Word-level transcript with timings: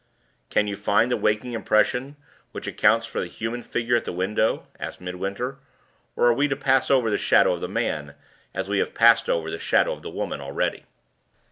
"Can 0.49 0.65
you 0.65 0.75
find 0.75 1.11
the 1.11 1.15
waking 1.15 1.53
impression 1.53 2.15
which 2.53 2.65
accounts 2.65 3.05
for 3.05 3.19
the 3.19 3.27
human 3.27 3.61
figure 3.61 3.95
at 3.95 4.03
the 4.03 4.11
window?" 4.11 4.65
asked 4.79 4.99
Midwinter; 4.99 5.59
"or 6.15 6.25
are 6.25 6.33
we 6.33 6.47
to 6.47 6.55
pass 6.55 6.89
over 6.89 7.11
the 7.11 7.19
Shadow 7.19 7.53
of 7.53 7.61
the 7.61 7.69
Man 7.69 8.15
as 8.51 8.67
we 8.67 8.79
have 8.79 8.95
passed 8.95 9.29
over 9.29 9.51
the 9.51 9.59
Shadow 9.59 9.93
of 9.93 10.01
the 10.01 10.09
Woman 10.09 10.41
already?" 10.41 10.85